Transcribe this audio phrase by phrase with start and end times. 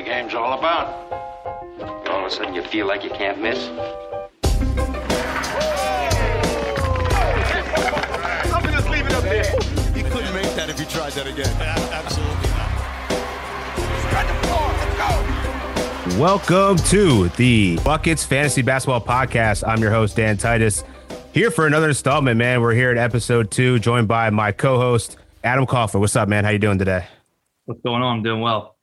[0.00, 1.12] the game's all about.
[2.08, 3.68] All of a sudden, you feel like you can't miss.
[8.48, 9.44] I'm gonna just leave it up there.
[9.94, 11.54] You couldn't make that if you tried that again.
[11.92, 12.70] Absolutely not.
[14.06, 14.72] Spread the floor.
[14.78, 16.18] Let's go.
[16.18, 19.68] Welcome to the Buckets Fantasy Basketball Podcast.
[19.68, 20.82] I'm your host, Dan Titus,
[21.34, 22.62] here for another installment, man.
[22.62, 26.00] We're here at episode two, joined by my co-host, Adam Koffler.
[26.00, 26.44] What's up, man?
[26.44, 27.04] How you doing today?
[27.66, 28.16] What's going on?
[28.16, 28.78] I'm doing well.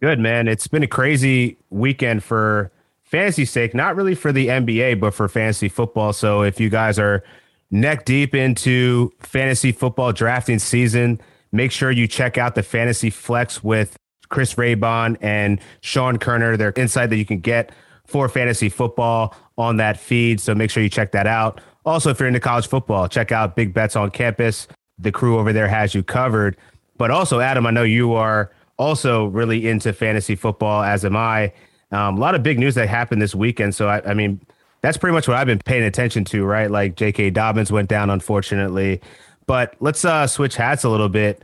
[0.00, 0.46] Good, man.
[0.46, 2.70] It's been a crazy weekend for
[3.02, 6.12] fantasy sake, not really for the NBA, but for fantasy football.
[6.12, 7.24] So if you guys are
[7.70, 13.64] neck deep into fantasy football drafting season, make sure you check out the Fantasy Flex
[13.64, 13.96] with
[14.28, 16.58] Chris Raybon and Sean Koerner.
[16.58, 17.72] Their insight that you can get
[18.06, 20.40] for fantasy football on that feed.
[20.40, 21.60] So make sure you check that out.
[21.86, 24.68] Also, if you're into college football, check out Big Bets on Campus.
[24.98, 26.56] The crew over there has you covered.
[26.98, 31.52] But also, Adam, I know you are also really into fantasy football, as am I.
[31.92, 33.74] Um, a lot of big news that happened this weekend.
[33.74, 34.40] So, I, I mean,
[34.82, 36.70] that's pretty much what I've been paying attention to, right?
[36.70, 37.30] Like J.K.
[37.30, 39.00] Dobbins went down, unfortunately.
[39.46, 41.42] But let's uh, switch hats a little bit.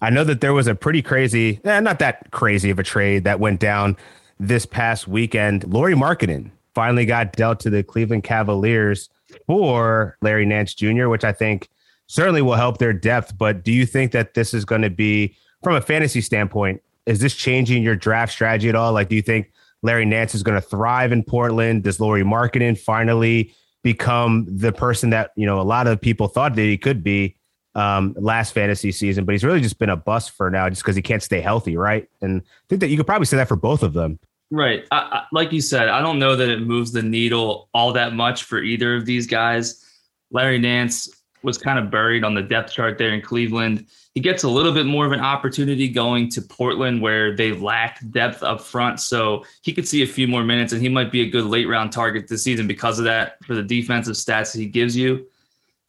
[0.00, 3.24] I know that there was a pretty crazy, eh, not that crazy of a trade
[3.24, 3.96] that went down
[4.38, 5.64] this past weekend.
[5.64, 9.10] Lauri Markkanen finally got dealt to the Cleveland Cavaliers
[9.46, 11.68] for Larry Nance Jr., which I think
[12.06, 13.36] certainly will help their depth.
[13.36, 17.20] But do you think that this is going to be, from a fantasy standpoint, is
[17.20, 18.92] this changing your draft strategy at all?
[18.92, 21.82] Like, do you think Larry Nance is going to thrive in Portland?
[21.82, 26.54] Does Lauri Markkanen finally become the person that you know a lot of people thought
[26.54, 27.36] that he could be
[27.74, 29.24] um, last fantasy season?
[29.24, 31.76] But he's really just been a bust for now, just because he can't stay healthy,
[31.76, 32.08] right?
[32.20, 34.18] And I think that you could probably say that for both of them.
[34.52, 34.84] Right.
[34.90, 38.14] I, I, like you said, I don't know that it moves the needle all that
[38.14, 39.84] much for either of these guys.
[40.32, 41.08] Larry Nance
[41.42, 43.86] was kind of buried on the depth chart there in Cleveland.
[44.14, 48.00] He gets a little bit more of an opportunity going to Portland where they lack
[48.10, 49.00] depth up front.
[49.00, 51.68] So he could see a few more minutes and he might be a good late
[51.68, 55.26] round target this season because of that for the defensive stats he gives you.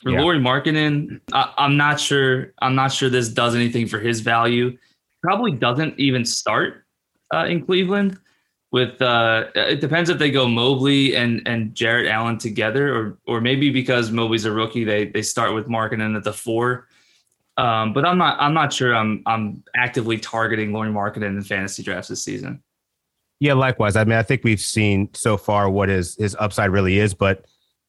[0.04, 0.22] For Yeah.
[0.22, 2.54] Lauri Markkanen, I, I'm not sure.
[2.62, 4.78] I'm not sure this does anything for his value.
[5.22, 6.86] Probably doesn't even start
[7.34, 8.18] uh, in Cleveland.
[8.72, 13.42] With uh, it depends if they go Mobley and and Jarrett Allen together, or or
[13.42, 16.88] maybe because Mobley's a rookie, they they start with Markkanen at the four.
[17.58, 21.84] Um, but I'm not I'm not sure I'm I'm actively targeting Lauri Markkanen in fantasy
[21.84, 22.64] drafts this season.
[23.42, 23.96] Yeah, likewise.
[23.96, 27.46] I mean, I think we've seen so far what his his upside really is, but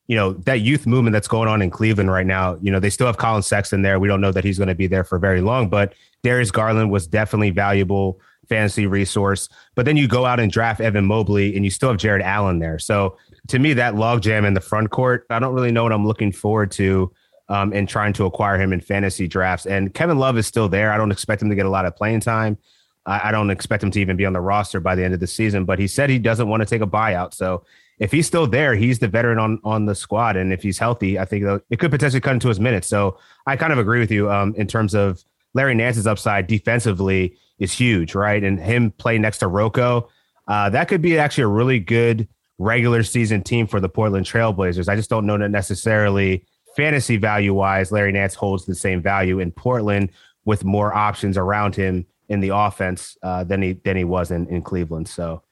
[0.08, 2.58] you know that youth movement that's going on in Cleveland right now.
[2.60, 4.00] You know, they still have Collin Sexton there.
[4.00, 5.94] We don't know that he's going to be there for very long, but
[6.24, 9.48] Darius Garland was definitely valuable fantasy resource.
[9.74, 12.58] But then you go out and draft Evan Mobley, and you still have Jarrett Allen
[12.58, 12.78] there.
[12.78, 13.16] So
[13.48, 16.32] to me, that logjam in the front court, I don't really know what I'm looking
[16.32, 17.12] forward to.
[17.48, 19.66] Um, and trying to acquire him in fantasy drafts.
[19.66, 20.90] And Kevin Love is still there.
[20.90, 22.56] I don't expect him to get a lot of playing time.
[23.04, 25.20] I, I don't expect him to even be on the roster by the end of
[25.20, 27.34] the season, but he said he doesn't want to take a buyout.
[27.34, 27.64] So
[27.98, 31.18] if he's still there, he's the veteran on on the squad, and if he's healthy,
[31.18, 32.88] I think it could potentially cut into his minutes.
[32.88, 35.22] So I kind of agree with you um, in terms of
[35.54, 38.42] Larry Nance's upside defensively is huge, right?
[38.42, 40.08] And him playing next to Rocco,
[40.48, 42.28] uh, that could be actually a really good
[42.58, 44.88] regular season team for the Portland Trailblazers.
[44.88, 46.44] I just don't know that necessarily
[46.76, 50.10] fantasy value wise, Larry Nance holds the same value in Portland
[50.44, 54.46] with more options around him in the offense uh, than he than he was in,
[54.48, 55.08] in Cleveland.
[55.08, 55.42] So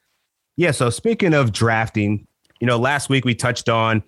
[0.57, 0.71] yeah.
[0.73, 2.27] So speaking of drafting,
[2.61, 4.03] you know, last week we touched on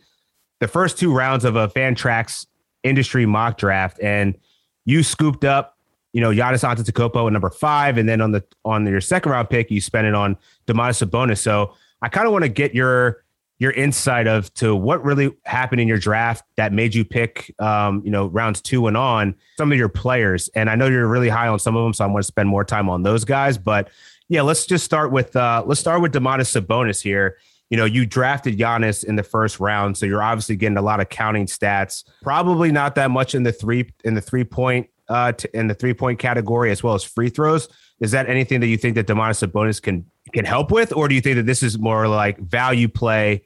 [0.60, 2.46] the first two rounds of a Fantrax
[2.82, 4.36] industry mock draft, and
[4.84, 5.71] you scooped up,
[6.12, 9.50] you know, Giannis Antetokounmpo at number five, and then on the on your second round
[9.50, 10.36] pick, you spend it on
[10.66, 11.38] Domantas Sabonis.
[11.38, 13.24] So I kind of want to get your
[13.58, 18.02] your insight of to what really happened in your draft that made you pick, um,
[18.04, 20.48] you know, rounds two and on some of your players.
[20.56, 22.48] And I know you're really high on some of them, so I want to spend
[22.48, 23.56] more time on those guys.
[23.56, 23.88] But
[24.28, 27.38] yeah, let's just start with uh, let's start with Domantas Sabonis here.
[27.70, 31.00] You know, you drafted Giannis in the first round, so you're obviously getting a lot
[31.00, 32.04] of counting stats.
[32.20, 35.74] Probably not that much in the three in the three point uh, t- in the
[35.74, 37.68] three point category as well as free throws.
[38.00, 41.14] Is that anything that you think that Domantas Sabonis can can help with, or do
[41.14, 43.44] you think that this is more like value play?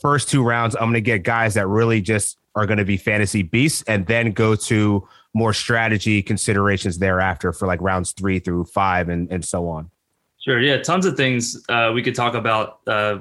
[0.00, 2.98] First two rounds, I'm going to get guys that really just are going to be
[2.98, 8.66] fantasy beasts, and then go to more strategy considerations thereafter for like rounds three through
[8.66, 9.90] five and and so on.
[10.38, 10.60] Sure.
[10.60, 10.76] Yeah.
[10.80, 13.18] Tons of things uh, we could talk about uh,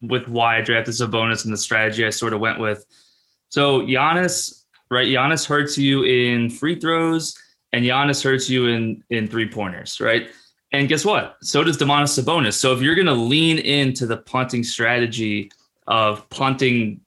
[0.00, 2.86] with why I drafted Sabonis and the strategy I sort of went with.
[3.48, 5.06] So Giannis, right?
[5.06, 7.36] Giannis hurts you in free throws,
[7.72, 10.28] and Giannis hurts you in in three pointers, right?
[10.72, 11.36] And guess what?
[11.42, 12.54] So does Domantas Sabonis.
[12.54, 15.50] So if you're going to lean into the punting strategy
[15.86, 17.00] of punting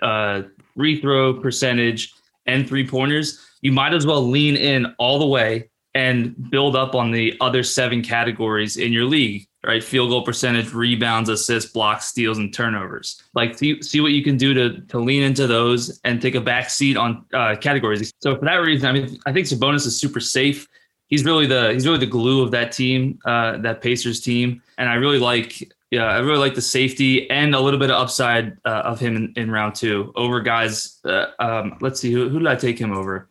[0.00, 0.42] uh,
[0.74, 2.14] free throw percentage
[2.46, 6.94] and three pointers, you might as well lean in all the way and build up
[6.94, 9.82] on the other seven categories in your league right?
[9.82, 13.22] Field goal percentage, rebounds, assists, blocks, steals, and turnovers.
[13.34, 16.40] Like see, see what you can do to to lean into those and take a
[16.40, 18.12] back seat on uh, categories.
[18.20, 20.66] So for that reason, I mean, I think Sabonis is super safe.
[21.06, 24.88] He's really the he's really the glue of that team, uh, that Pacers team, and
[24.88, 25.72] I really like.
[25.90, 29.14] Yeah, I really like the safety and a little bit of upside uh, of him
[29.14, 30.98] in, in, round two over guys.
[31.04, 33.28] Uh, um, let's see, who, who did I take him over?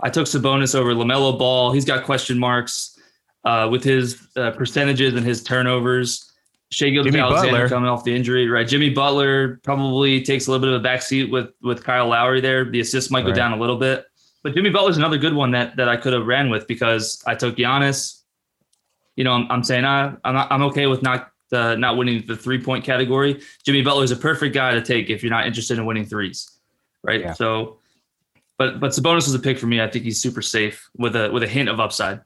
[0.00, 1.72] I took Sabonis over LaMelo Ball.
[1.72, 2.93] He's got question marks
[3.44, 6.30] uh, with his uh, percentages and his turnovers.
[6.70, 8.66] Shai Gilgeous-Alexander coming off the injury, right?
[8.66, 12.64] Jimmy Butler probably takes a little bit of a backseat with with Kyle Lowry there.
[12.64, 13.36] The assists might go right.
[13.36, 14.06] down a little bit,
[14.42, 17.36] but Jimmy Butler's another good one that that I could have ran with because I
[17.36, 18.22] took Giannis.
[19.14, 22.24] You know, I'm, I'm saying I, I'm not, I'm okay with not uh, not winning
[22.26, 23.40] the three point category.
[23.64, 26.50] Jimmy Butler is a perfect guy to take if you're not interested in winning threes,
[27.04, 27.20] right?
[27.20, 27.34] Yeah.
[27.34, 27.78] So,
[28.58, 29.80] but but Sabonis was a pick for me.
[29.80, 32.20] I think he's super safe with a with a hint of upside.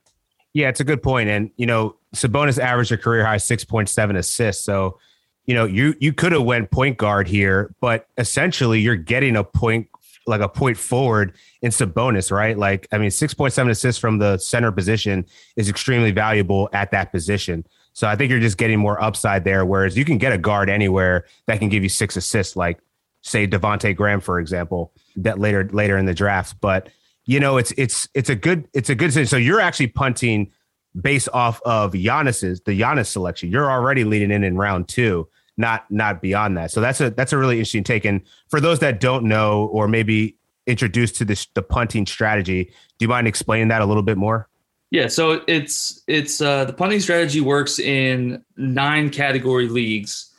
[0.55, 1.29] Yeah, it's a good point.
[1.29, 4.65] And, you know, Sabonis averaged a career high 6.7 assists.
[4.65, 4.99] So,
[5.47, 9.45] you know, you you could have went point guard here, but essentially you're getting a
[9.45, 9.89] point
[10.27, 12.57] like a point forward in Sabonis, right?
[12.59, 15.25] Like, I mean, 6.7 assists from the center position
[15.57, 17.67] is extremely valuable at that position.
[17.95, 19.65] So I think you're just getting more upside there.
[19.65, 22.79] Whereas you can get a guard anywhere that can give you six assists, like
[23.23, 26.61] say Devonte Graham, for example, that later later in the draft.
[26.61, 26.91] But
[27.29, 29.27] you know, it's it's it's a good it's a good thing.
[29.27, 30.51] So you're actually punting
[30.99, 33.51] based off of Giannis's the Giannis selection.
[33.51, 35.29] You're already leading in in round two,
[35.59, 36.71] not not beyond that.
[36.71, 38.07] So that's a that's a really interesting take.
[38.07, 40.37] And for those that don't know or maybe
[40.67, 44.49] introduced to this the punting strategy, do you mind explaining that a little bit more?
[44.91, 50.33] Yeah, so it's it's uh, the punting strategy works in nine category leagues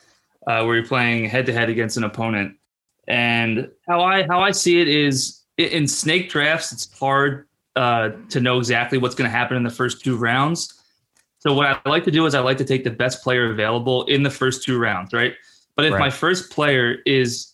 [0.47, 2.55] uh, where you're playing head to head against an opponent.
[3.07, 8.39] And how I how I see it is in snake drafts, it's hard uh, to
[8.39, 10.73] know exactly what's going to happen in the first two rounds.
[11.39, 14.05] So what I like to do is I like to take the best player available
[14.05, 15.33] in the first two rounds, right?
[15.75, 15.99] But if right.
[15.99, 17.53] my first player is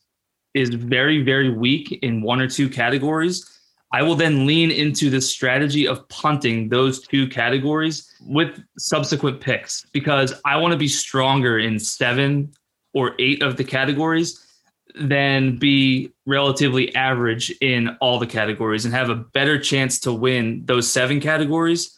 [0.53, 3.59] is very very weak in one or two categories,
[3.91, 9.85] I will then lean into the strategy of punting those two categories with subsequent picks
[9.93, 12.53] because I want to be stronger in seven
[12.93, 14.45] or eight of the categories
[15.00, 20.63] than be relatively average in all the categories and have a better chance to win
[20.65, 21.97] those seven categories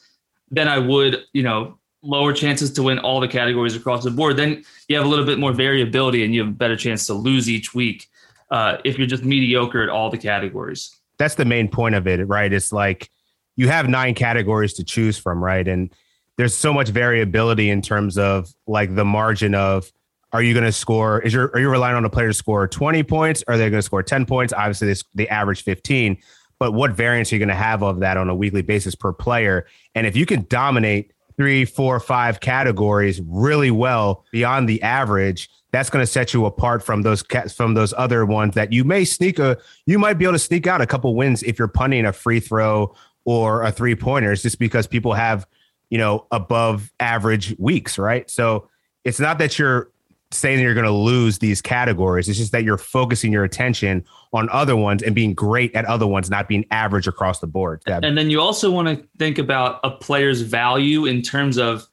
[0.50, 4.36] than I would, you know, lower chances to win all the categories across the board.
[4.36, 7.14] Then you have a little bit more variability and you have a better chance to
[7.14, 8.08] lose each week
[8.50, 10.96] uh, if you're just mediocre at all the categories.
[11.18, 12.52] That's the main point of it, right?
[12.52, 13.10] It's like
[13.56, 15.66] you have nine categories to choose from, right?
[15.66, 15.92] And
[16.36, 19.92] there's so much variability in terms of like the margin of
[20.32, 21.20] are you going to score?
[21.20, 23.42] Is your are you relying on a player to score 20 points?
[23.48, 24.52] Are they going to score 10 points?
[24.52, 26.18] Obviously, the average 15.
[26.58, 29.12] But what variance are you going to have of that on a weekly basis per
[29.12, 29.66] player?
[29.94, 35.88] And if you can dominate three, four, five categories really well beyond the average, that's
[35.88, 37.22] going to set you apart from those
[37.54, 40.66] from those other ones that you may sneak a you might be able to sneak
[40.66, 42.94] out a couple wins if you're punting a free throw
[43.24, 44.32] or a three pointer.
[44.32, 45.46] It's just because people have
[45.90, 48.28] you know above average weeks, right?
[48.30, 48.68] So
[49.04, 49.90] it's not that you're
[50.30, 52.28] saying you're going to lose these categories.
[52.28, 56.06] It's just that you're focusing your attention on other ones and being great at other
[56.06, 57.82] ones, not being average across the board.
[58.04, 61.86] And then you also want to think about a player's value in terms of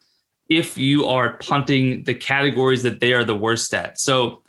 [0.50, 4.00] if you are punting the categories that they are the worst at.
[4.00, 4.42] So,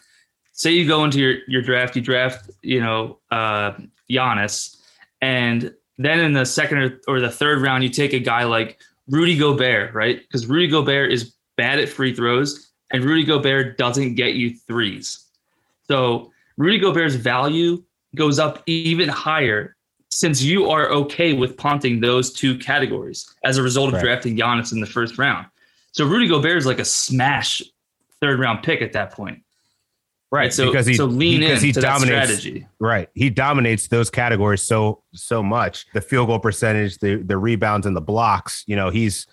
[0.52, 3.73] say you go into your your draft, you draft, you know, uh,
[4.11, 4.76] Giannis,
[5.23, 8.78] and then in the second or, or the third round, you take a guy like
[9.09, 10.21] Rudy Gobert, right?
[10.21, 15.25] Because Rudy Gobert is bad at free throws and Rudy Gobert doesn't get you threes.
[15.88, 17.83] So Rudy Gobert's value
[18.14, 19.76] goes up even higher
[20.11, 24.02] since you are okay with punting those two categories as a result of right.
[24.02, 25.47] drafting Giannis in the first round.
[25.93, 27.62] So Rudy Gobert is like a smash
[28.21, 29.43] third round pick at that point.
[30.33, 30.52] Right.
[30.52, 32.66] So, because he, so lean because he dominates, strategy.
[32.81, 33.09] Right.
[33.14, 35.87] He dominates those categories so so much.
[35.95, 39.26] The field goal percentage, the the rebounds and the blocks, you know, he's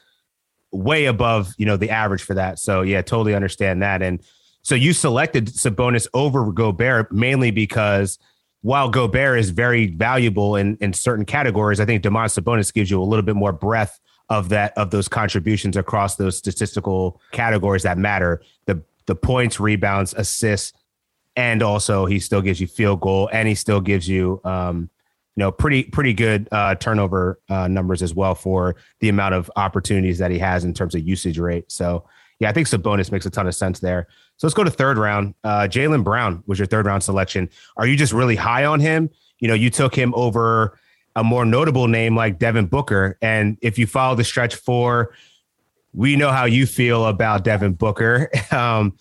[0.74, 2.60] way above you know the average for that.
[2.60, 4.02] So yeah, totally understand that.
[4.02, 4.20] And
[4.62, 8.18] so you selected Sabonis over Gobert mainly because
[8.62, 13.02] while Gobert is very valuable in in certain categories, I think Domantas Sabonis gives you
[13.02, 14.00] a little bit more breadth
[14.30, 18.42] of that of those contributions across those statistical categories that matter.
[18.66, 20.74] The the points, rebounds, assists,
[21.36, 24.90] and also he still gives you field goal and he still gives you um,
[25.36, 29.50] you know, pretty pretty good uh, turnover uh, numbers as well for the amount of
[29.56, 31.72] opportunities that he has in terms of usage rate.
[31.72, 32.06] So
[32.40, 34.08] yeah, I think Sabonis makes a ton of sense there.
[34.38, 35.34] So let's go to third round.
[35.44, 37.50] Uh, Jaylen Brown was your third round selection.
[37.78, 39.10] Are you just really high on him?
[39.40, 40.78] You know, you took him over
[41.16, 45.14] a more notable name like Devin Booker, and if you follow the stretch for
[45.94, 48.30] we know how you feel about Devin Booker.
[48.52, 48.98] Um,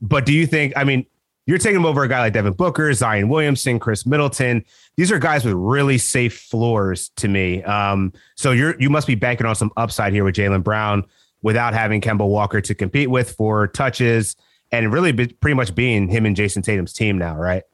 [0.00, 1.06] but do you think, I mean,
[1.46, 4.64] you're taking him over a guy like Devin Booker, Zion Williamson, Khris Middleton.
[4.96, 7.62] These are guys with really safe floors to me.
[7.64, 11.04] Um, so you're you must be banking on some upside here with Jaylen Brown
[11.42, 14.36] without having Kemba Walker to compete with for touches
[14.70, 17.64] and really be, pretty much being him and Jayson Tatum's team now, right?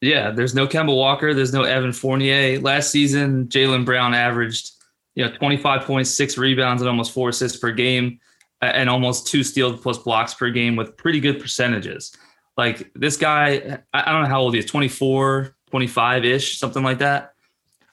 [0.00, 2.60] Yeah, there's no Kemba Walker, there's no Evan Fournier.
[2.60, 4.70] Last season, Jaylen Brown averaged
[5.16, 8.20] you know 25.6 rebounds and almost four assists per game,
[8.60, 12.16] and almost two steals plus blocks per game with pretty good percentages.
[12.56, 16.98] Like this guy, I don't know how old he is, 24, 25 ish, something like
[16.98, 17.32] that.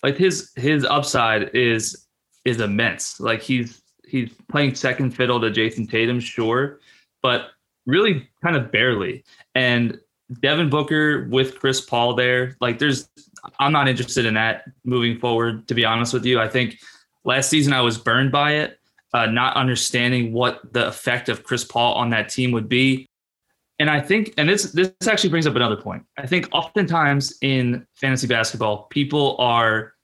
[0.02, 2.08] Like his his upside is
[2.46, 3.20] is immense.
[3.20, 6.80] Like he's he's playing second fiddle to Jayson Tatum, sure,
[7.22, 7.52] but
[7.86, 9.24] really kind of barely.
[9.56, 10.00] And
[10.42, 13.10] Devin Booker with Chris Paul there, like there's
[13.60, 16.40] I'm not interested in that moving forward, to be honest with you.
[16.40, 16.80] I think
[17.26, 18.80] last season I was burned by it,
[19.14, 23.08] uh, not understanding what the effect of Chris Paul on that team would be
[23.84, 26.06] and I think, and this this actually brings up another point.
[26.18, 29.96] I think oftentimes in fantasy basketball, people are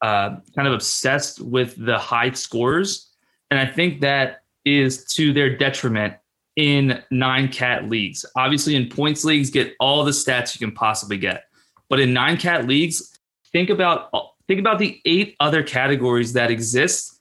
[0.00, 3.10] uh, kind of obsessed with the high scores,
[3.50, 6.14] and I think that is to their detriment
[6.56, 8.24] in nine cat leagues.
[8.38, 11.44] Obviously, in points leagues, get all the stats you can possibly get,
[11.90, 13.18] but in nine cat leagues,
[13.52, 14.08] think about
[14.48, 17.20] think about the eight other categories that exist,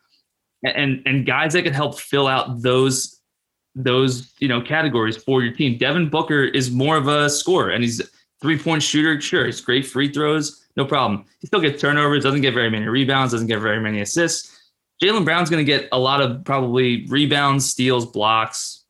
[0.63, 3.18] and and guys that can help fill out those
[3.79, 5.77] those you know categories for your team.
[5.77, 8.01] Devin Booker is more of a scorer, and he's
[8.41, 9.19] three point shooter.
[9.19, 11.25] Sure, he's great free throws, no problem.
[11.39, 14.57] He still gets turnovers, doesn't get very many rebounds, doesn't get very many assists.
[15.01, 18.83] Jaylen Brown's going to get a lot of probably rebounds, steals, blocks,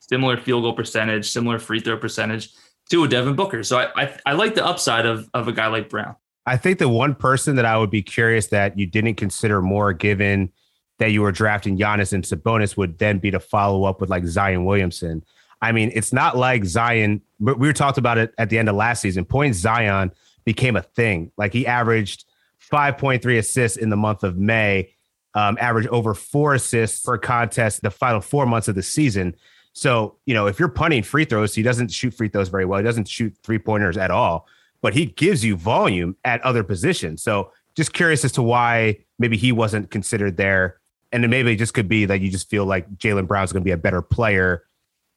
[0.00, 2.50] similar field goal percentage, similar free throw percentage
[2.90, 3.64] to a Devin Booker.
[3.64, 6.14] So I, I, I like the upside of of a guy like Brown.
[6.48, 9.92] I think the one person that I would be curious that you didn't consider more
[9.92, 10.52] given
[10.98, 14.24] that you were drafting Giannis and Sabonis would then be to follow up with like
[14.24, 15.24] Zion Williamson.
[15.60, 17.22] I mean, it's not like Zion.
[17.38, 19.24] We were talked about it at the end of last season.
[19.24, 20.12] Point Zion
[20.44, 21.32] became a thing.
[21.36, 22.24] Like he averaged
[22.70, 24.92] 5.3 assists in the month of May,
[25.34, 29.36] um, averaged over four assists per contest the final four months of the season.
[29.72, 32.78] So, you know, if you're punting free throws, he doesn't shoot free throws very well.
[32.78, 34.46] He doesn't shoot three pointers at all,
[34.80, 37.22] but he gives you volume at other positions.
[37.22, 40.80] So, just curious as to why maybe he wasn't considered there
[41.16, 43.62] and then maybe it just could be that you just feel like Jaylen Brown's going
[43.62, 44.64] to be a better player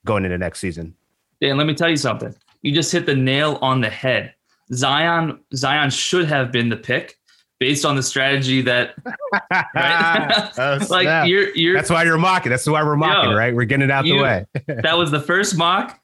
[0.06, 0.96] going into next season.
[1.42, 2.34] Dan, let me tell you something.
[2.62, 4.34] You just hit the nail on the head.
[4.72, 7.18] Zion Zion should have been the pick
[7.60, 8.96] based on the strategy that
[9.52, 10.52] right?
[10.58, 12.50] oh, like you're you're that's why you're mocking.
[12.50, 13.54] That's why we're mocking, yo, right?
[13.54, 14.46] We're getting it out you, the way.
[14.68, 16.00] that was the first mock.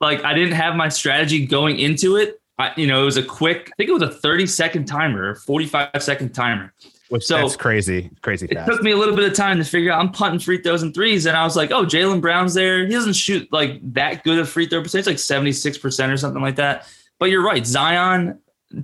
[0.00, 2.40] Like I didn't have my strategy going into it.
[2.58, 5.36] I, you know, it was a quick, I think it was a 30 second timer,
[5.36, 6.72] 45 second timer.
[7.08, 8.48] Which so that's crazy, crazy.
[8.48, 8.68] Fast.
[8.68, 10.00] It took me a little bit of time to figure out.
[10.00, 12.84] I'm punting free throws and threes, and I was like, "Oh, Jaylen Brown's there.
[12.84, 16.42] He doesn't shoot like that good of free throw percentage, like 76 percent or something
[16.42, 17.64] like that." But you're right.
[17.64, 18.40] Zion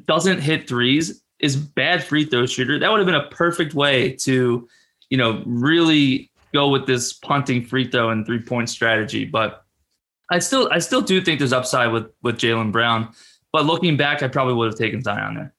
[0.06, 1.22] doesn't hit threes.
[1.40, 2.78] Is bad free throw shooter.
[2.78, 4.68] That would have been a perfect way to,
[5.10, 9.24] you know, really go with this punting free throw and three point strategy.
[9.24, 9.64] But
[10.30, 13.12] I still, I still do think there's upside with with Jaylen Brown.
[13.52, 15.54] But looking back, I probably would have taken Zion there.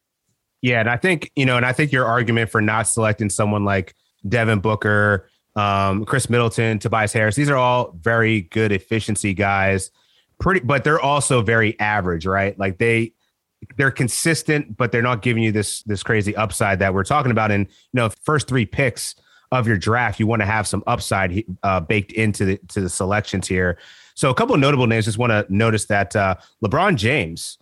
[0.64, 3.66] Yeah, and I think you know, and I think your argument for not selecting someone
[3.66, 3.94] like
[4.28, 9.92] Devin Booker, um, Khris Middleton, Tobias Harris, these are all very good efficiency guys.
[10.40, 12.58] Pretty, but they're also very average, right?
[12.58, 13.14] Like they
[13.76, 17.52] they're consistent, but they're not giving you this this crazy upside that we're talking about.
[17.52, 19.16] And you know, first three picks
[19.52, 22.90] of your draft, you want to have some upside uh, baked into the to the
[22.90, 23.78] selections here.
[24.16, 25.04] So a couple notable names.
[25.04, 27.58] Just want to notice that uh, LeBron James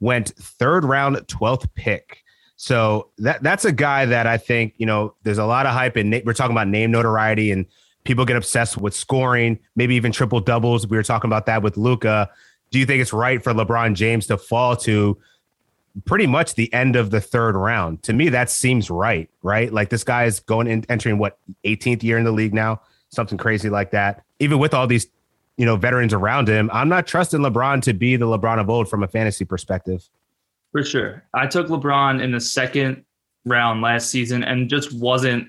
[0.00, 2.24] went third round, twelfth pick.
[2.60, 5.96] So that that's a guy that I think you know there's a lot of hype
[5.96, 7.64] and we're talking about name notoriety and
[8.04, 10.86] people get obsessed with scoring, maybe even triple doubles.
[10.86, 12.28] We were talking about that with Luka.
[12.70, 15.16] Do you think it's right for LeBron James to fall to
[16.04, 18.02] pretty much the end of the third round?
[18.02, 19.30] To me, that seems right.
[19.42, 22.82] Right, like this guy is going in, entering what 18th year in the league now,
[23.08, 24.22] something crazy like that.
[24.38, 25.06] Even with all these
[25.56, 28.90] you know veterans around him, I'm not trusting LeBron to be the LeBron of old
[28.90, 30.10] from a fantasy perspective.
[30.72, 31.24] For sure.
[31.34, 33.04] I took LeBron in the second
[33.44, 35.48] round last season and just wasn't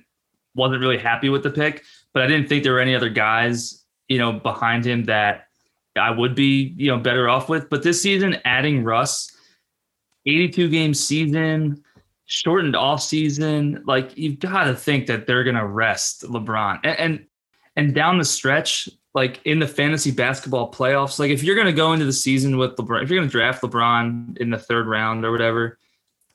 [0.55, 3.85] wasn't really happy with the pick, but I didn't think there were any other guys,
[4.09, 5.47] you know, behind him that
[5.95, 7.69] I would be, you know, better off with.
[7.69, 9.31] But this season, adding Russ,
[10.25, 11.83] 82 game season,
[12.25, 16.79] shortened off season, like you've got to think that they're gonna rest LeBron.
[16.83, 17.25] And, and
[17.77, 21.73] and down the stretch, like in the fantasy basketball playoffs, like if you're going to
[21.73, 24.87] go into the season with LeBron, if you're going to draft LeBron in the third
[24.87, 25.77] round or whatever,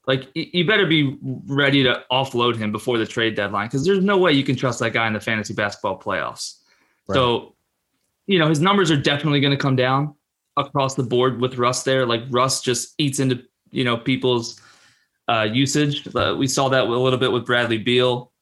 [0.06, 4.18] like you better be ready to offload him before the trade deadline because there's no
[4.18, 6.61] way you can trust that guy in the fantasy basketball playoffs.
[7.09, 7.16] Right.
[7.16, 7.54] So,
[8.26, 10.14] you know, his numbers are definitely going to come down
[10.56, 12.06] across the board with Russ there.
[12.06, 14.61] Like Russ just eats into, you know, people's
[15.28, 16.06] uh, usage.
[16.14, 18.33] Uh, we saw that a little bit with Bradley Beal,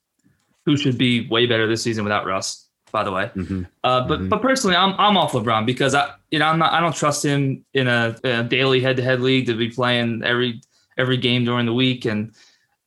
[0.67, 2.64] who should be way better this season without Russ,
[2.95, 3.29] by the way.
[3.35, 3.63] Mm-hmm.
[3.83, 4.29] Uh, but mm-hmm.
[4.29, 7.25] but personally, I'm I'm off LeBron because I you know I'm not I don't trust
[7.25, 10.63] him in a, a daily head to head league to be playing every
[10.97, 12.33] every game during the week and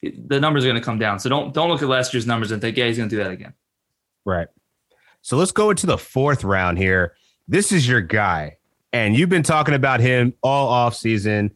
[0.01, 1.19] the numbers are going to come down.
[1.19, 3.21] So don't don't look at last year's numbers and think, yeah, he's going to do
[3.21, 3.53] that again.
[4.23, 4.47] Right.
[5.21, 7.15] So let's go into the fourth round here.
[7.49, 8.57] This is your guy,
[8.93, 11.51] and you've been talking about him all off season.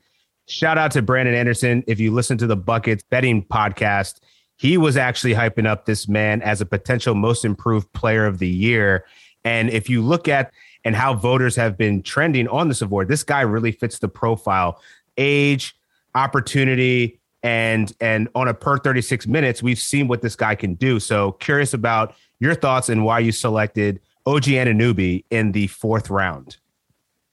[0.49, 1.85] Shout out to Brandon Anderson.
[1.87, 4.19] If you listen to the Buckets betting podcast,
[4.61, 8.47] he was actually hyping up this man as a potential most improved player of the
[8.47, 9.05] year.
[9.43, 10.53] And if you look at
[10.85, 14.79] and how voters have been trending on this award, this guy really fits the profile,
[15.17, 15.75] age,
[16.13, 20.99] opportunity, and and on a per 36 minutes, we've seen what this guy can do.
[20.99, 26.57] So curious about your thoughts and why you selected OG Anunoby in the fourth round.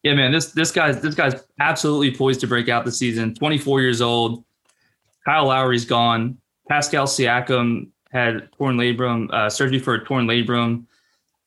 [0.02, 3.34] Yeah, man, this this guy's this guy's absolutely poised to break out this season.
[3.34, 4.46] 24 years old.
[5.26, 6.38] Kyle Lowry's gone.
[6.68, 10.86] Pascal Siakam had torn labrum, uh, surgery for a torn labrum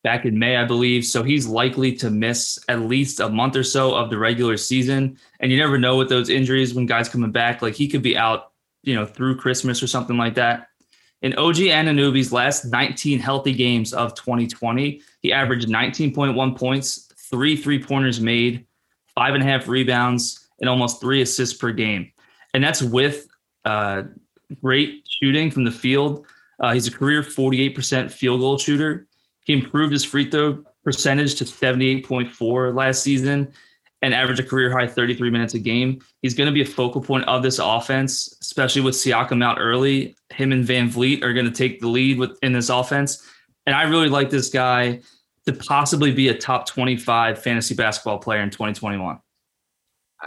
[0.04, 1.06] back in May, I believe.
[1.06, 5.18] So he's likely to miss at least a month or so of the regular season.
[5.40, 7.62] And you never know with those injuries when guys coming back.
[7.62, 8.52] Like he could be out,
[8.84, 10.68] you know, through Christmas or something like that.
[11.22, 17.82] In OG Anunoby's last 19 healthy games of 2020, he averaged 19.1 points, three three
[17.82, 18.66] pointers made,
[19.14, 22.12] five and a half rebounds, and almost three assists per game.
[22.56, 23.28] And that's with
[23.66, 24.04] uh,
[24.64, 26.26] great shooting from the field.
[26.60, 29.08] Uh, he's a career 48% field goal shooter.
[29.44, 33.52] He improved his free throw percentage to 78.4 last season
[34.04, 36.02] and averaged a career high 33 minutes a game.
[36.22, 40.16] He's going to be a focal point of this offense, especially with Siakam out early.
[40.32, 43.28] Him and VanVleet are going to take the lead with in this offense.
[43.68, 45.02] And I really like this guy
[45.46, 49.20] to possibly be a top 25 fantasy basketball player in 2021?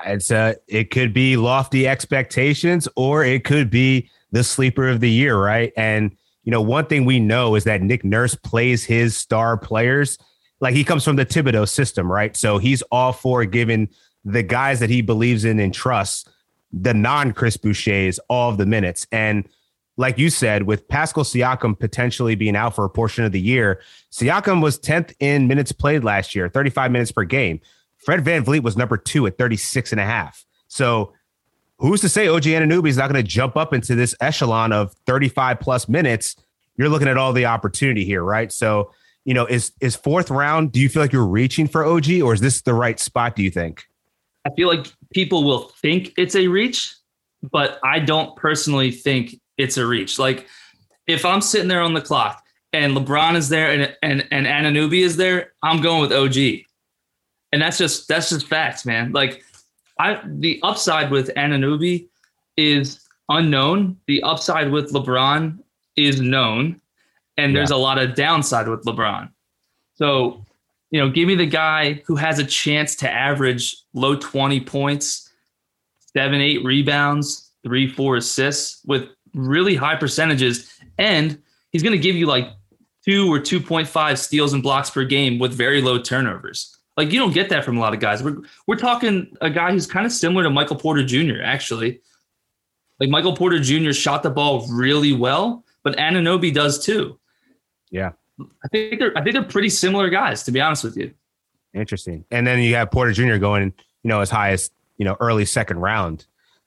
[0.06, 5.10] It's uh it could be lofty expectations or it could be the sleeper of the
[5.10, 5.72] year, right?
[5.76, 6.10] And
[6.42, 10.18] you know, one thing we know is that Nick Nurse plays his star players
[10.60, 12.36] like he comes from the Thibodeau system, right?
[12.36, 13.88] So he's all for giving
[14.24, 16.28] the guys that he believes in and trusts
[16.72, 19.06] the non Chris Bouchers all of the minutes.
[19.12, 19.48] And
[19.96, 23.80] like you said, with Pascal Siakam potentially being out for a portion of the year,
[24.10, 27.60] Siakam was 10th in minutes played last year, 35 minutes per game.
[27.98, 30.44] Fred VanVleet was number two at 36 and a half.
[30.66, 31.12] So
[31.78, 34.94] who's to say OG Anunoby is not going to jump up into this echelon of
[35.06, 36.36] 35 plus minutes?
[36.76, 38.50] You're looking at all the opportunity here, right?
[38.52, 38.92] So,
[39.24, 42.34] you know, is is fourth round, do you feel like you're reaching for OG or
[42.34, 43.84] is this the right spot, do you think?
[44.46, 46.94] I feel like people will think it's a reach,
[47.42, 50.18] but I don't personally think it's a reach.
[50.18, 50.46] Like
[51.06, 55.00] if I'm sitting there on the clock and LeBron is there and and and Anunoby
[55.00, 56.64] is there, I'm going with OG.
[57.52, 59.12] And that's just that's just facts, man.
[59.12, 59.44] Like
[59.98, 62.08] I the upside with Anunoby
[62.56, 63.96] is unknown.
[64.06, 65.58] The upside with LeBron
[65.96, 66.80] is known.
[67.36, 67.58] And yeah.
[67.58, 69.30] there's a lot of downside with LeBron.
[69.96, 70.44] So,
[70.90, 75.30] you know, give me the guy who has a chance to average low 20 points,
[76.12, 82.14] seven, eight rebounds, three, four assists with really high percentages, and he's going to give
[82.14, 82.48] you like
[83.04, 86.78] two or 2.5 steals and blocks per game with very low turnovers.
[86.96, 88.22] Like you don't get that from a lot of guys.
[88.22, 91.42] We're we're talking a guy who's kind of similar to Michael Porter Jr.
[91.42, 92.00] Actually,
[93.00, 93.92] like Michael Porter Jr.
[93.92, 97.18] shot the ball really well, but Anunoby does too.
[97.90, 101.12] Yeah, I think they're I think they're pretty similar guys to be honest with you.
[101.72, 102.24] Interesting.
[102.30, 103.36] And then you have Porter Jr.
[103.38, 103.72] going,
[104.04, 106.26] you know, as high as you know early second round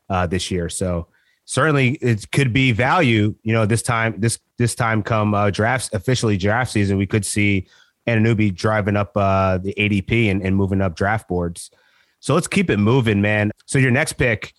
[0.10, 0.68] uh, this year.
[0.68, 1.08] So
[1.46, 3.34] certainly it could be value.
[3.44, 7.26] You know, this time this this time come uh, drafts officially draft season, we could
[7.26, 7.68] see
[8.08, 11.70] Anunoby driving up uh, the ADP and, and moving up draft boards.
[12.20, 13.52] So let's keep it moving, man.
[13.66, 14.54] So your next pick,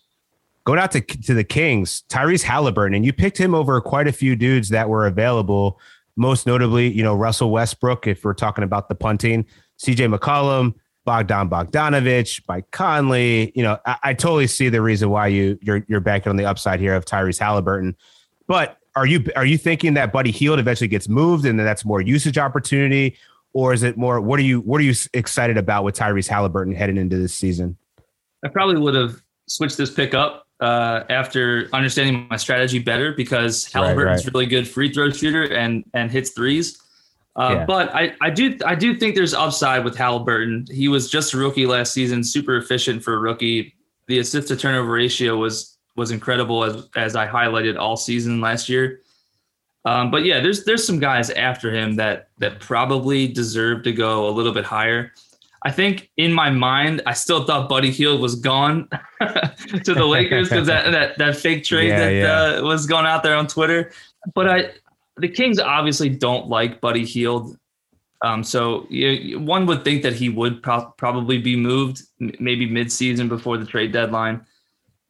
[0.64, 4.12] going out to to the Kings, Tyrese Halliburton, and you picked him over quite a
[4.12, 5.80] few dudes that were available.
[6.16, 8.06] Most notably, you know Russell Westbrook.
[8.06, 9.46] If we're talking about the punting,
[9.78, 13.52] CJ McCollum, Bogdan Bogdanovich, Mike Conley.
[13.54, 16.44] You know, I, I, totally see the reason why you you're you're banking on the
[16.44, 17.96] upside here of Tyrese Halliburton.
[18.46, 21.84] But are you are you thinking that Buddy Hield eventually gets moved and then that's
[21.84, 23.16] more usage opportunity,
[23.58, 26.76] or is it more what are you what are you excited about with Tyrese Halliburton
[26.76, 27.76] heading into this season?
[28.44, 33.66] I probably would have switched this pick up uh, after understanding my strategy better because
[33.72, 34.34] Halliburton's right, right.
[34.34, 36.80] really good free throw shooter and and hits threes.
[37.34, 37.64] Uh, yeah.
[37.66, 40.66] But I, I do I do think there's upside with Halliburton.
[40.70, 43.74] He was just a rookie last season, super efficient for a rookie.
[44.06, 48.68] The assist to turnover ratio was was incredible as as I highlighted all season last
[48.68, 49.00] year.
[49.88, 54.28] Um, but yeah, there's there's some guys after him that that probably deserve to go
[54.28, 55.12] a little bit higher.
[55.62, 58.88] I think in my mind, I still thought Buddy Hield was gone
[59.20, 62.58] to the Lakers because that, that that fake trade Yeah, that yeah.
[62.58, 63.90] Uh, was going out there on Twitter.
[64.34, 64.70] But I,
[65.16, 67.56] the Kings obviously don't like Buddy Hield,
[68.20, 73.26] um, so you, one would think that he would pro- probably be moved maybe mid-season
[73.26, 74.44] before the trade deadline.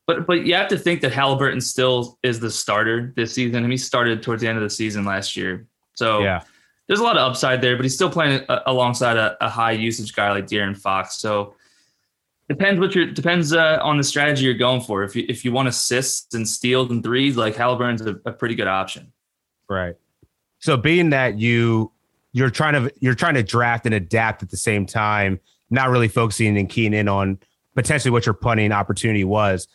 [0.08, 3.62] But but you have to think that Halliburton still is the starter this season.
[3.62, 5.66] and he started towards the end of the season last year.
[5.94, 6.40] So Yeah.
[6.86, 9.72] there's a lot of upside there, but he's still playing a, alongside a, a high
[9.72, 11.18] usage guy like De'Aaron Fox.
[11.18, 11.54] So
[12.48, 15.04] depends what your depends uh, on the strategy you're going for.
[15.04, 18.54] If you if you want assists and steals and threes, like Halliburton's a, a pretty
[18.54, 19.12] good option.
[19.68, 19.94] Right.
[20.58, 21.92] So being that you
[22.32, 26.08] you're trying to you're trying to draft and adapt at the same time, not really
[26.08, 27.38] focusing and keying in on
[27.74, 29.68] potentially what your punting opportunity was.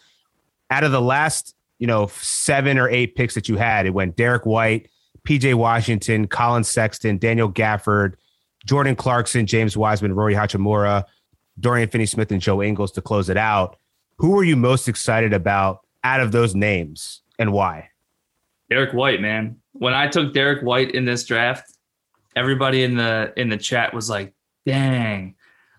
[0.69, 4.15] Out of the last, you know, seven or eight picks that you had, it went
[4.15, 4.89] Derrick White,
[5.27, 8.15] PJ Washington, Collin Sexton, Daniel Gafford,
[8.65, 11.05] Jordan Clarkson, James Wiseman, Rui Hachimura,
[11.59, 13.77] Dorian Finney Smith, and Joe Ingles to close it out.
[14.17, 17.89] Who were you most excited about out of those names and why?
[18.69, 19.57] Derrick White, man.
[19.73, 21.73] When I took Derrick White in this draft,
[22.35, 24.33] everybody in the in the chat was like,
[24.65, 25.35] "Dang!"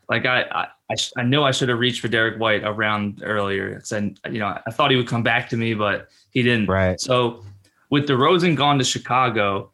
[0.08, 0.42] Like I
[0.90, 3.82] I, I, know I should have reached for Derrick White around earlier.
[3.90, 6.66] And you know, I thought he would come back to me, but he didn't.
[6.66, 7.00] Right.
[7.00, 7.44] So
[7.90, 9.72] with DeRozan gone to Chicago,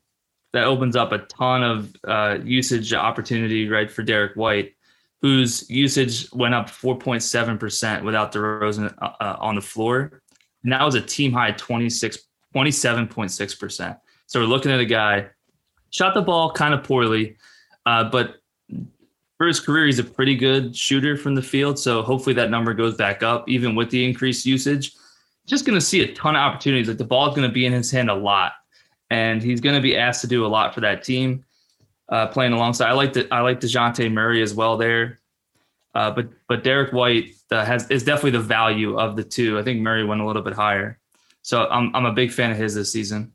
[0.53, 4.75] that opens up a ton of uh, usage opportunity, right, for Derrick White,
[5.23, 10.23] whose usage went up 4.7% without DeRozan uh, uh, on the floor.
[10.65, 12.19] And that was a team high 26,
[12.55, 13.99] 27.6%.
[14.27, 15.29] So we're looking at a guy,
[15.91, 17.37] shot the ball kind of poorly,
[17.87, 18.37] uh, but
[19.41, 21.79] for his career, he's a pretty good shooter from the field.
[21.79, 24.93] So hopefully that number goes back up, even with the increased usage.
[25.47, 26.89] Just going to see a ton of opportunities.
[26.89, 28.53] Like the ball is going to be in his hand a lot,
[29.09, 31.43] and he's going to be asked to do a lot for that team.
[32.11, 35.21] Uh, playing alongside, I like the I like Dejounte Murray as well there,
[35.95, 39.59] uh, but but Derrick White uh, has is definitely the value of the two.
[39.59, 40.99] I think Murray went a little bit higher,
[41.41, 43.33] so I'm I'm a big fan of his this season.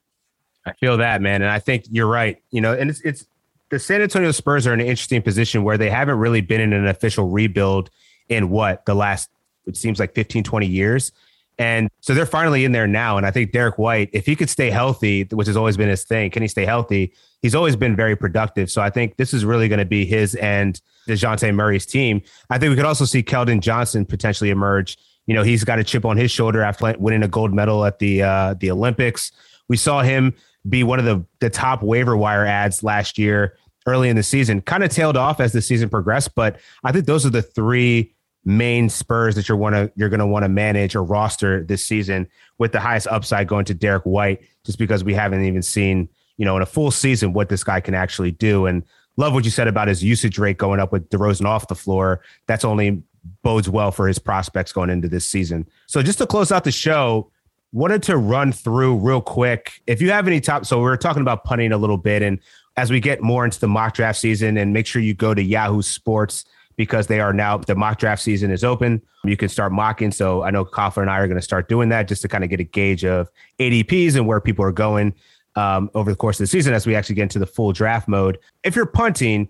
[0.68, 1.41] I feel that, man.
[1.41, 2.38] And I think you're right.
[2.52, 3.26] You know, and it's, it's
[3.69, 6.73] the San Antonio Spurs are in an interesting position where they haven't really been in
[6.73, 7.89] an official rebuild
[8.30, 9.30] in what the last,
[9.65, 11.12] it seems like 15, 20 years.
[11.58, 13.17] And so they're finally in there now.
[13.17, 16.04] And I think Derrick White, if he could stay healthy, which has always been his
[16.04, 17.13] thing, can he stay healthy?
[17.41, 18.69] He's always been very productive.
[18.69, 22.21] So I think this is really going to be his and DeJounte Murray's team.
[22.49, 24.97] I think we could also see Keldon Johnson potentially emerge.
[25.28, 27.99] You know, he's got a chip on his shoulder after winning a gold medal at
[27.99, 29.32] the uh, the Olympics.
[29.67, 30.36] We saw him
[30.67, 34.62] be one of the, the top waiver wire ads last year early in the season.
[34.62, 38.13] Kind of tailed off as the season progressed, but I think those are the three
[38.45, 41.86] main Spurs that you're want to you're going to want to manage or roster this
[41.86, 42.28] season
[42.60, 46.45] with the highest upside going to Derrick White, just because we haven't even seen you
[46.45, 48.65] know in a full season what this guy can actually do.
[48.65, 48.84] And
[49.17, 52.21] love what you said about his usage rate going up with DeRozan off the floor.
[52.47, 53.04] That's only
[53.43, 55.67] bodes well for his prospects going into this season.
[55.88, 57.32] So just to close out the show,
[57.71, 59.82] wanted to run through real quick.
[59.88, 62.39] If you have any top, so we are talking about punting a little bit, and
[62.78, 65.41] as we get more into the mock draft season, and make sure you go to
[65.41, 69.01] Yahoo Sports because they are now the mock draft season is open.
[69.23, 70.12] You can start mocking.
[70.12, 72.43] So I know Koffler and I are going to start doing that just to kind
[72.43, 75.13] of get a gauge of ADPs and where people are going
[75.56, 78.08] um, over the course of the season as we actually get into the full draft
[78.08, 78.38] mode.
[78.63, 79.49] If you're punting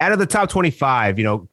[0.00, 1.48] out of the top 25, you know,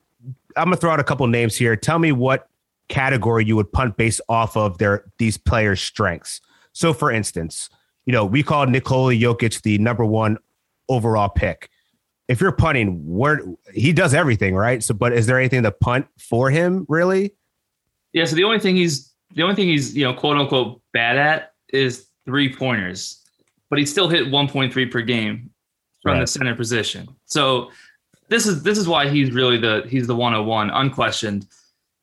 [0.58, 1.76] I'm gonna throw out a couple names here.
[1.76, 2.50] Tell me what
[2.92, 6.42] category you would punt based off of their these players' strengths.
[6.74, 7.70] So, for instance,
[8.06, 10.38] you know, we call Nikola Jokic the number one
[10.90, 11.70] overall pick.
[12.28, 13.42] If you're punting, where
[13.74, 14.84] he does everything, right?
[14.84, 17.36] So, but is there anything to punt for him, really?
[18.14, 18.26] Yeah.
[18.26, 21.54] So the only thing he's the only thing he's you know quote unquote bad at
[21.70, 23.22] is three pointers,
[23.70, 25.50] but he still hit 1.3 per game
[26.04, 27.08] from the center position.
[27.26, 27.72] So
[28.28, 31.48] this is this is why he's really the he's the 101 unquestioned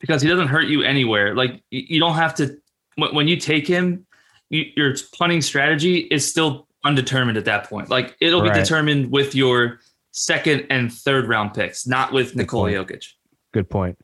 [0.01, 1.35] because he doesn't hurt you anywhere.
[1.35, 2.57] Like you don't have to
[2.97, 4.07] when, you take him,
[4.51, 7.91] your punting strategy is still undetermined at that point.
[7.91, 8.55] Like it'll Right.
[8.55, 9.81] be determined with your
[10.13, 12.89] second and third round picks, not with Nikola point.
[12.89, 13.05] Jokic.
[13.53, 13.99] Good point.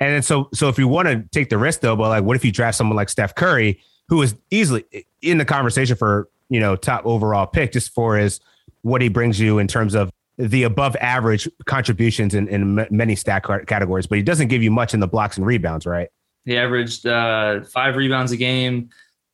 [0.00, 2.36] And then so so if you want to take the risk though, but like what
[2.36, 4.84] if you draft someone like Steph Curry, who is easily
[5.22, 8.40] in the conversation for you know top overall pick, just for his
[8.82, 13.42] what he brings you in terms of the above average contributions in, in many stat
[13.42, 16.08] car- categories, but he doesn't give you much in the blocks and rebounds, right?
[16.44, 18.90] He averaged uh, five rebounds a game,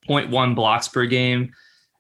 [0.08, 1.52] 0.1 blocks per game.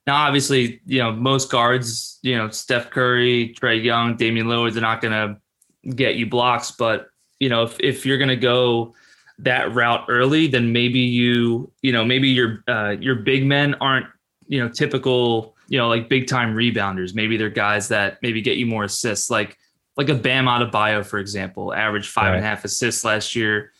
[0.06, 4.82] Now, obviously, you know, most guards, you know, Steph Curry, Trae Young, Damian Lillard, they're
[4.82, 6.70] not going to get you blocks.
[6.70, 8.94] But, you know, if, if you're going to go
[9.38, 14.06] that route early, then maybe you, you know, maybe your, uh, your big men aren't,
[14.46, 17.16] you know, typical, you know, like big time rebounders.
[17.16, 19.58] Maybe they're guys that maybe get you more assists, like
[19.96, 22.36] like a Bam Adebayo, for example, averaged five Right.
[22.36, 23.72] and a half assists last year,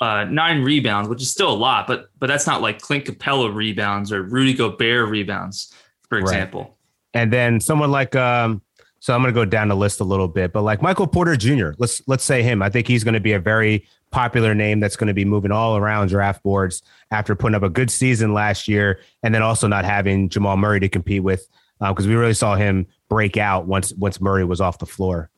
[0.00, 3.54] uh, nine rebounds, which is still a lot, but but that's not like Clint Capela
[3.54, 5.72] rebounds or Rudy Gobert rebounds,
[6.10, 6.24] for Right.
[6.24, 6.76] example.
[7.14, 8.60] And then someone like um
[9.00, 11.36] so I'm going to go down the list a little bit, but like Michael Porter
[11.36, 11.70] Jr.
[11.78, 12.62] Let's let's say him.
[12.62, 15.52] I think he's going to be a very popular name that's going to be moving
[15.52, 19.66] all around draft boards after putting up a good season last year and then also
[19.68, 21.48] not having Jamal Murray to compete with
[21.80, 25.30] uh, because we really saw him break out once once Murray was off the floor.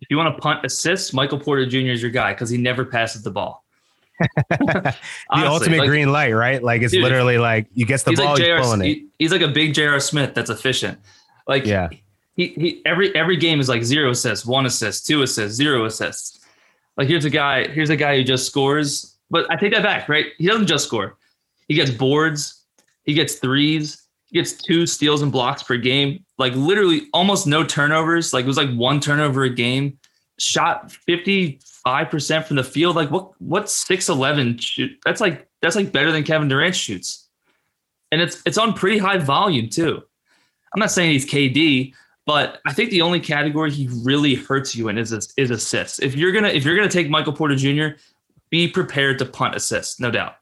[0.00, 1.78] If you want to punt assists, Michael Porter Jr.
[1.92, 3.64] is your guy because he never passes the ball.
[4.50, 4.94] The
[5.30, 6.62] Honestly, ultimate like, green light, right?
[6.62, 8.84] Like it's Dude, literally like you gets the he's ball, like he's pulling it.
[8.84, 9.98] he- he's like a big J.R.
[9.98, 10.98] Smith that's efficient.
[11.48, 11.88] Like Yeah.
[12.36, 16.40] He, he every every game is like zero assists, one assist, two assists, zero assists.
[16.96, 20.08] Like here's a guy, here's a guy who just scores, but I take that back,
[20.08, 20.26] right?
[20.38, 21.16] He doesn't just score.
[21.68, 22.64] He gets boards,
[23.04, 27.64] he gets threes, he gets two steals and blocks per game, like literally almost no
[27.64, 28.32] turnovers.
[28.32, 29.98] Like it was like one turnover a game.
[30.40, 32.96] Shot 55% from the field.
[32.96, 34.90] Like what what's 6'11 shoot?
[35.04, 37.28] That's like that's like better than Kevin Durant shoots.
[38.10, 40.02] And it's it's on pretty high volume too.
[40.74, 41.94] I'm not saying he's KD,
[42.26, 45.98] but I think the only category he really hurts you in is is assists.
[45.98, 47.96] If you're gonna if you're gonna take Michael Porter Jr.,
[48.50, 50.36] be prepared to punt assists, no doubt.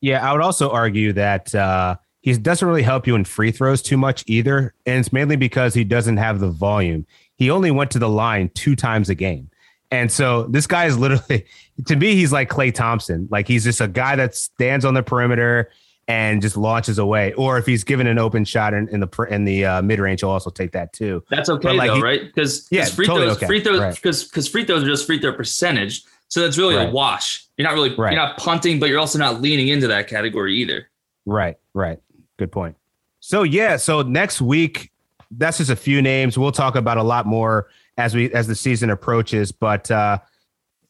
[0.00, 3.82] Yeah, I would also argue that uh, he doesn't really help you in free throws
[3.82, 4.74] too much either.
[4.86, 7.06] And it's mainly because he doesn't have the volume.
[7.36, 9.50] He only went to the line two times a game.
[9.90, 11.46] And so this guy is literally,
[11.86, 13.28] to me, he's like Klay Thompson.
[13.30, 15.70] Like he's just a guy that stands on the perimeter
[16.08, 17.34] and just launches away.
[17.34, 20.20] Or if he's given an open shot in, in the in the uh, mid range,
[20.20, 21.22] he'll also take that too.
[21.30, 22.20] That's okay like, though, he- right?
[22.22, 23.46] Because Yeah, free totally throws, okay.
[23.46, 23.94] free throws, Right.
[23.94, 26.02] because because free throws are just free throw percentage.
[26.28, 26.88] So that's really Right.
[26.88, 27.44] a wash.
[27.56, 28.12] You're not really Right.
[28.12, 30.88] you're not punting, but you're also not leaning into that category either.
[31.26, 31.98] Right, right.
[32.38, 32.76] Good point.
[33.20, 34.90] So yeah, so next week,
[35.30, 36.38] that's just a few names.
[36.38, 37.68] We'll talk about a lot more
[37.98, 39.52] as we as the season approaches.
[39.52, 40.18] But uh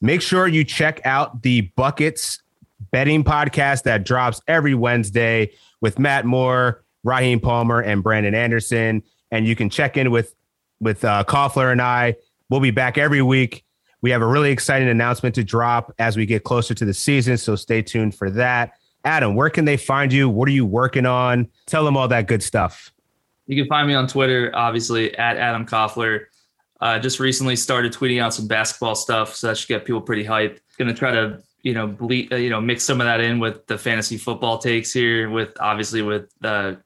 [0.00, 2.40] make sure you check out the buckets
[2.90, 9.02] betting podcast that drops every Wednesday with Matt Moore, Raheem Palmer, and Brandon Anderson.
[9.30, 10.34] And you can check in with
[10.80, 12.16] with uh Koffler and I.
[12.50, 13.64] We'll be back every week.
[14.00, 17.36] We have a really exciting announcement to drop as we get closer to the season.
[17.36, 18.74] So stay tuned for that.
[19.04, 20.28] Adam, where can they find you?
[20.28, 21.48] What are you working on?
[21.66, 22.92] Tell them all that good stuff.
[23.46, 26.26] You can find me on Twitter, obviously at Adam Koffler.
[26.80, 30.24] Uh, just recently started tweeting out some basketball stuff, so that should get people pretty
[30.24, 30.60] hyped.
[30.78, 33.66] Gonna try to you know ble- uh, you know mix some of that in with
[33.66, 36.80] the fantasy football takes here, with obviously with the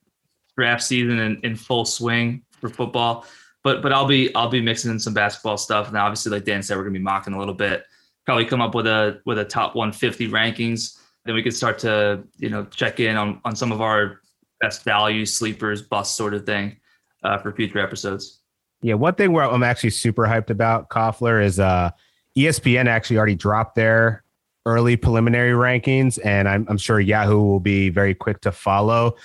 [0.57, 3.27] draft season in, in full swing for football.
[3.63, 6.63] But but I'll be I'll be mixing in some basketball stuff, and obviously like Dan
[6.63, 7.85] said, we're gonna be mocking a little bit.
[8.25, 10.99] Probably come up with a with a top 150 rankings.
[11.25, 14.21] Then we could start to you know check in on on some of our
[14.61, 16.77] best value sleepers bust sort of thing
[17.23, 18.41] uh, for future episodes.
[18.81, 21.91] Yeah, one thing where I'm actually super hyped about Koffler is uh,
[22.37, 24.22] ESPN actually already dropped their
[24.66, 29.16] early preliminary rankings, and I'm, I'm sure Yahoo will be very quick to follow.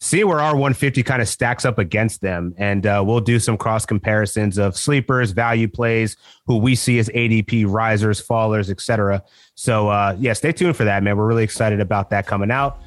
[0.00, 3.56] See where our 150 kind of stacks up against them, and uh, we'll do some
[3.56, 9.22] cross comparisons of sleepers, value plays, who we see as ADP risers, fallers, etc.
[9.54, 11.16] So uh, yeah, stay tuned for that, man.
[11.16, 12.78] We're really excited about that coming out.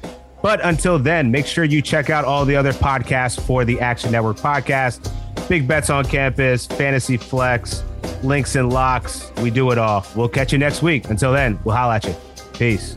[0.42, 4.12] But until then, make sure you check out all the other podcasts for the Action
[4.12, 5.10] Network podcast.
[5.48, 7.82] Big Bets on Campus, Fantasy Flex,
[8.22, 9.30] Links and Locks.
[9.42, 10.06] We do it all.
[10.14, 11.10] We'll catch you next week.
[11.10, 12.14] Until then, we'll holla at you.
[12.54, 12.96] Peace.